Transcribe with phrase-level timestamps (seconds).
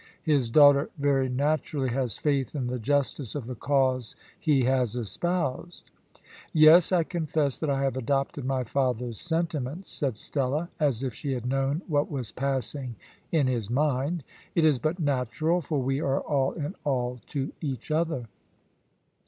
[0.23, 5.91] "His daughter very naturally has faith in the justice of the cause he has espoused."
[6.51, 11.33] "Yes, I confess that I have adopted my father's sentiments," said Stella, as if she
[11.33, 12.95] had known what was passing
[13.31, 14.23] in his mind.
[14.55, 18.25] "It is but natural, for we are all in all to each other.